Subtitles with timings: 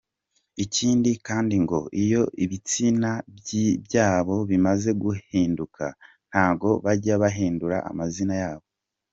[0.63, 3.11] Ikindi kandi ngo iyo ibitsina
[3.85, 5.85] byabo bimaze guhinduka,
[6.29, 8.67] ntago bajya bahindura amazina yabo.